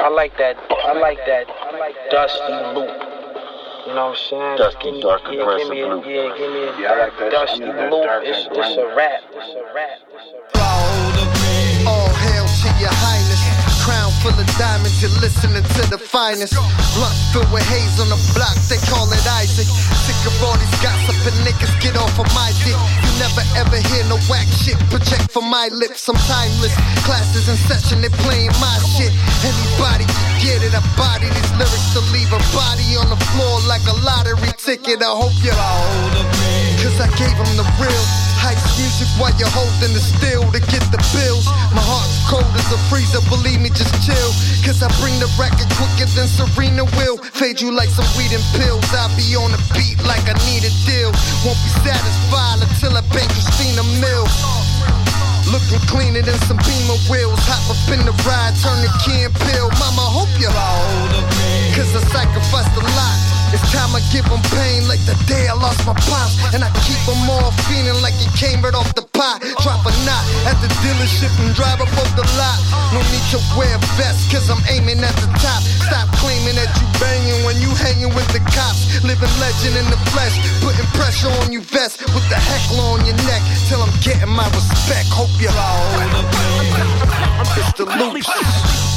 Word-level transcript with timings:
I 0.00 0.08
like 0.08 0.36
that. 0.38 0.56
I 0.70 0.92
like 0.98 1.18
that. 1.26 1.46
I 1.48 1.78
like 1.78 1.94
Dusty 2.10 2.52
loop. 2.74 2.88
You 3.86 3.94
know 3.94 4.06
what 4.08 4.18
I'm 4.18 4.28
saying? 4.28 4.56
Dusty, 4.58 4.82
give 4.84 4.94
me, 4.94 5.02
dark, 5.02 5.22
yeah, 5.24 5.30
give 5.32 5.40
aggressive 5.40 5.70
me, 5.70 5.80
a, 5.80 5.88
loop. 5.88 6.04
Yeah, 6.06 6.36
give 6.38 6.52
me 6.52 6.62
a 6.64 6.80
Yeah, 6.80 6.92
I 6.92 6.98
like 7.04 7.18
that 7.18 7.30
dusty 7.32 7.58
shit. 7.58 7.74
That 7.76 7.90
loop. 7.92 8.04
dark, 8.04 8.24
It's, 8.24 8.46
it's 8.46 8.48
a 8.48 8.74
grimy. 8.74 8.94
rap. 8.96 9.20
It's 9.32 9.54
a 9.54 9.74
rap. 9.74 9.98
It's 10.14 10.32
a 10.32 10.58
rap. 10.58 11.19
Full 14.20 14.36
of 14.36 14.48
diamonds, 14.60 15.00
you're 15.00 15.12
listening 15.24 15.64
to 15.64 15.82
the 15.88 15.96
finest. 15.96 16.52
Blunt 16.94 17.16
filled 17.32 17.48
with 17.52 17.64
haze 17.64 17.96
on 18.00 18.12
the 18.12 18.20
block, 18.36 18.56
they 18.68 18.76
call 18.88 19.08
it 19.08 19.24
Isaac. 19.40 19.66
Sick 20.04 20.20
of 20.28 20.36
all 20.44 20.56
these 20.60 20.76
gossiping 20.84 21.36
niggas, 21.44 21.72
get 21.80 21.96
off 21.96 22.12
of 22.20 22.28
my 22.36 22.52
dick. 22.60 22.76
You 22.76 23.10
never 23.16 23.42
ever 23.56 23.80
hear 23.88 24.04
no 24.12 24.20
whack 24.28 24.46
shit 24.52 24.76
project 24.92 25.32
from 25.32 25.48
my 25.48 25.72
lips. 25.72 26.08
I'm 26.08 26.16
timeless. 26.28 26.76
Classes 27.08 27.48
in 27.48 27.56
session, 27.64 28.04
they 28.04 28.12
playing 28.24 28.52
my 28.60 28.76
shit. 28.94 29.12
Anybody 29.40 30.04
can 30.04 30.28
get 30.44 30.60
it, 30.60 30.76
I 30.76 30.84
body 31.00 31.28
these 31.32 31.52
lyrics 31.56 31.88
to 31.96 32.00
leave 32.12 32.30
a 32.30 32.40
body 32.52 33.00
on 33.00 33.08
the 33.08 33.20
floor 33.32 33.64
like 33.64 33.84
a 33.88 33.96
lottery 34.04 34.52
ticket. 34.60 35.00
I 35.00 35.12
hope 35.16 35.34
you're 35.40 35.56
all 35.56 36.40
Cause 36.84 37.00
I 37.00 37.08
gave 37.16 37.36
him 37.36 37.52
the 37.56 37.66
real 37.80 38.06
Heist 38.40 38.64
music 38.80 39.08
while 39.20 39.36
you're 39.36 39.52
holding 39.52 39.92
the 39.92 40.00
steel 40.00 40.40
to 40.48 40.60
get 40.72 40.80
the 40.88 40.96
bills. 41.12 41.44
My 41.76 41.84
heart's 41.84 42.16
cold 42.24 42.48
as 42.56 42.72
a 42.72 42.80
freezer, 42.88 43.20
believe 43.28 43.49
I 44.80 44.88
bring 44.96 45.20
the 45.20 45.28
record 45.36 45.68
quicker 45.76 46.08
than 46.16 46.24
Serena 46.24 46.88
will. 46.96 47.20
Fade 47.20 47.60
you 47.60 47.68
like 47.68 47.92
some 47.92 48.08
weed 48.16 48.32
and 48.32 48.40
pills. 48.56 48.80
I'll 48.96 49.12
be 49.12 49.36
on 49.36 49.52
the 49.52 49.60
beat 49.76 50.00
like 50.08 50.24
I 50.24 50.32
need 50.48 50.64
a 50.64 50.72
deal. 50.88 51.12
Won't 51.44 51.60
be 51.60 51.70
satisfied 51.84 52.64
until 52.64 52.96
I 52.96 53.04
bang 53.12 53.28
Christina 53.28 53.84
Mills. 54.00 54.32
Looking 55.52 55.84
cleaner 55.84 56.24
than 56.24 56.40
some 56.48 56.56
beamer 56.64 56.96
wheels. 57.12 57.36
Hop 57.44 57.60
up 57.68 57.80
in 57.92 58.08
the 58.08 58.16
ride, 58.24 58.56
turn 58.64 58.80
the 58.80 58.88
key 59.04 59.20
and 59.20 59.36
pill. 59.52 59.68
Mama, 59.76 60.00
hope 60.00 60.32
you're 60.40 60.48
all. 60.48 60.88
Cause 61.76 61.92
I 61.92 62.00
sacrificed 62.08 62.72
a 62.80 62.84
lot. 62.96 63.16
It's 63.52 63.60
time 63.76 63.92
I 63.92 64.00
give 64.08 64.24
them 64.32 64.40
pain 64.48 64.88
like 64.88 65.04
the 65.04 65.18
day 65.28 65.44
I 65.44 65.60
lost 65.60 65.84
my 65.84 65.92
pops. 66.08 66.40
And 66.56 66.64
I 66.64 66.72
keep 66.88 67.00
them 67.04 67.20
all 67.28 67.52
feeling 67.68 68.00
like 68.00 68.16
it 68.16 68.32
came 68.32 68.64
right 68.64 68.72
off 68.72 68.88
the 68.96 69.04
pot. 69.12 69.44
Drop 69.60 69.84
a 69.84 69.92
knot 70.08 70.24
at 70.48 70.56
the 70.64 70.72
dealership 70.80 71.36
and 71.44 71.52
drive 71.52 71.84
up 71.84 71.92
off 72.00 72.08
the 72.16 72.24
lot. 72.40 72.79
To 73.30 73.38
wear 73.56 73.76
a 73.76 73.78
vest, 73.94 74.28
cause 74.32 74.50
I'm 74.50 74.58
aiming 74.68 74.98
at 75.06 75.14
the 75.22 75.30
top. 75.38 75.62
Stop 75.62 76.08
claiming 76.18 76.56
that 76.56 76.66
you 76.66 76.86
banging 76.98 77.44
when 77.46 77.62
you 77.62 77.70
hanging 77.78 78.12
with 78.12 78.26
the 78.34 78.40
cops. 78.50 78.90
Living 79.04 79.30
legend 79.38 79.76
in 79.78 79.86
the 79.86 79.96
flesh, 80.10 80.34
putting 80.60 80.84
pressure 80.98 81.30
on 81.38 81.52
you 81.52 81.60
vest 81.60 82.02
with 82.10 82.28
the 82.28 82.34
heckler 82.34 82.82
on 82.82 83.06
your 83.06 83.14
neck. 83.30 83.42
Till 83.68 83.82
I'm 83.82 83.94
getting 84.02 84.34
my 84.34 84.50
respect. 84.50 85.06
Hope 85.14 85.30
you're 85.38 85.54
all. 85.54 85.94
It's 87.54 87.72
the 87.78 87.86
loops. 87.86 88.89